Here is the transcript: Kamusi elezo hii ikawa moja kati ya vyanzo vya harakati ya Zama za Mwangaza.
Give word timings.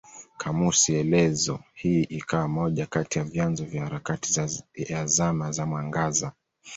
Kamusi 0.37 0.95
elezo 0.95 1.59
hii 1.73 2.03
ikawa 2.03 2.47
moja 2.47 2.85
kati 2.85 3.19
ya 3.19 3.25
vyanzo 3.25 3.65
vya 3.65 3.83
harakati 3.83 4.41
ya 4.75 5.05
Zama 5.05 5.51
za 5.51 5.65
Mwangaza. 5.65 6.31